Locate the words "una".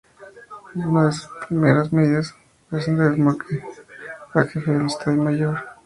0.73-1.05